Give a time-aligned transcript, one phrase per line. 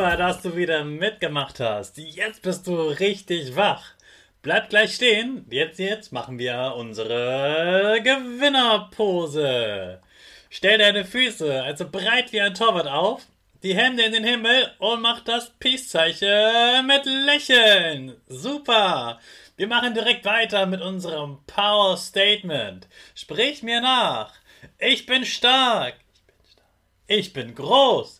[0.00, 1.98] Super, dass du wieder mitgemacht hast.
[1.98, 3.84] Jetzt bist du richtig wach.
[4.40, 5.44] Bleib gleich stehen.
[5.50, 10.00] Jetzt, jetzt machen wir unsere Gewinnerpose.
[10.48, 13.26] Stell deine Füße also breit wie ein Torwart auf,
[13.62, 18.16] die Hände in den Himmel und mach das Peace-Zeichen mit Lächeln.
[18.26, 19.20] Super.
[19.58, 22.88] Wir machen direkt weiter mit unserem Power Statement.
[23.14, 24.32] Sprich mir nach.
[24.78, 25.96] Ich bin stark.
[26.00, 26.64] Ich bin stark.
[27.06, 28.19] Ich bin groß.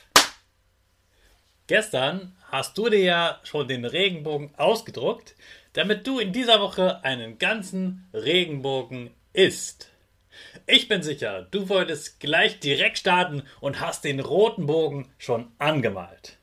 [1.71, 5.35] Gestern hast du dir ja schon den Regenbogen ausgedruckt,
[5.71, 9.89] damit du in dieser Woche einen ganzen Regenbogen isst.
[10.67, 16.39] Ich bin sicher, du wolltest gleich direkt starten und hast den roten Bogen schon angemalt.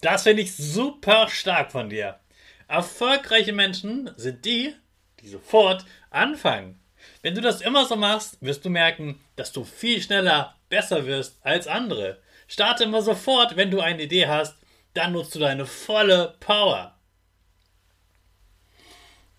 [0.00, 2.18] Das finde ich super stark von dir.
[2.66, 4.74] Erfolgreiche Menschen sind die,
[5.20, 6.80] die sofort anfangen.
[7.22, 11.38] Wenn du das immer so machst, wirst du merken, dass du viel schneller besser wirst
[11.46, 12.18] als andere.
[12.48, 14.56] Starte immer sofort, wenn du eine Idee hast
[14.94, 16.94] dann nutzt du deine volle Power.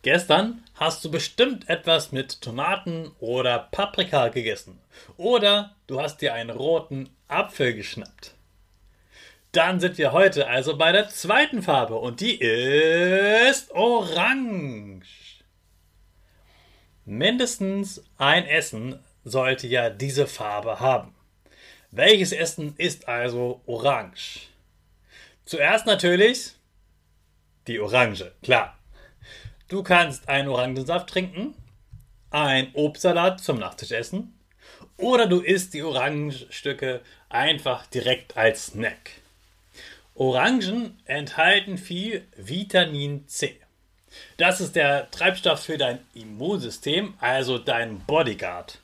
[0.02, 4.80] Gestern hast du bestimmt etwas mit Tomaten oder Paprika gegessen.
[5.18, 8.36] Oder du hast dir einen roten Apfel geschnappt.
[9.52, 15.44] Dann sind wir heute also bei der zweiten Farbe und die ist Orange.
[17.06, 21.16] Mindestens ein Essen sollte ja diese Farbe haben.
[21.90, 24.50] Welches Essen ist also orange?
[25.46, 26.54] Zuerst natürlich
[27.68, 28.78] die Orange, klar.
[29.68, 31.54] Du kannst einen Orangensaft trinken,
[32.32, 34.38] ein Obstsalat zum Nachtisch essen
[34.98, 39.12] oder du isst die Orangenstücke einfach direkt als Snack.
[40.16, 43.60] Orangen enthalten viel Vitamin C.
[44.38, 48.80] Das ist der Treibstoff für dein Immunsystem, also dein Bodyguard.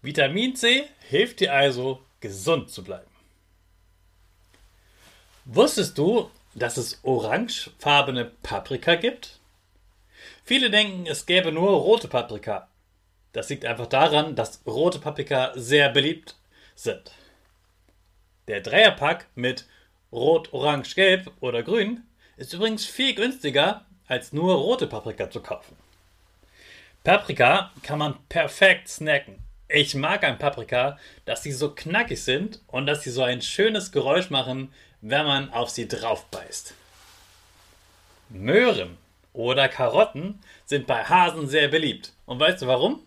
[0.00, 3.15] Vitamin C hilft dir also, gesund zu bleiben.
[5.48, 9.38] Wusstest du, dass es orangefarbene Paprika gibt?
[10.42, 12.68] Viele denken, es gäbe nur rote Paprika.
[13.30, 16.34] Das liegt einfach daran, dass rote Paprika sehr beliebt
[16.74, 17.12] sind.
[18.48, 19.66] Der Dreierpack mit
[20.10, 22.02] Rot, Orange, Gelb oder Grün
[22.36, 25.76] ist übrigens viel günstiger, als nur rote Paprika zu kaufen.
[27.04, 29.38] Paprika kann man perfekt snacken.
[29.68, 33.92] Ich mag ein Paprika, dass sie so knackig sind und dass sie so ein schönes
[33.92, 36.74] Geräusch machen, wenn man auf sie draufbeißt.
[38.28, 38.98] Möhren
[39.32, 42.12] oder Karotten sind bei Hasen sehr beliebt.
[42.24, 43.02] Und weißt du warum?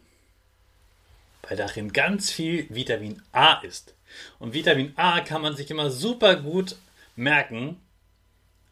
[1.43, 3.93] Weil darin ganz viel Vitamin A ist.
[4.39, 6.75] Und Vitamin A kann man sich immer super gut
[7.15, 7.81] merken.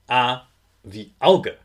[0.08, 0.48] A
[0.84, 1.58] wie Auge.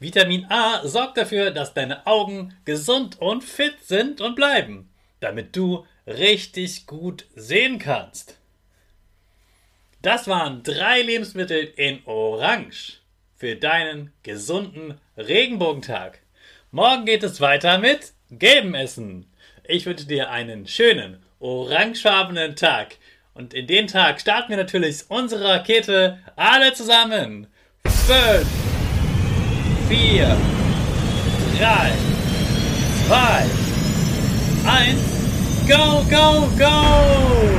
[0.00, 4.88] Vitamin A sorgt dafür, dass deine Augen gesund und fit sind und bleiben,
[5.20, 8.37] damit du richtig gut sehen kannst.
[10.00, 13.00] Das waren drei Lebensmittel in Orange
[13.36, 16.20] für deinen gesunden Regenbogentag.
[16.70, 19.26] Morgen geht es weiter mit gelbem Essen.
[19.64, 22.96] Ich wünsche dir einen schönen, orangefarbenen Tag.
[23.34, 27.48] Und in den Tag starten wir natürlich unsere Rakete alle zusammen.
[27.84, 28.46] 5,
[29.88, 30.36] 4,
[31.58, 31.92] 3,
[33.08, 33.46] 2,
[34.64, 37.57] 1, go, go, go!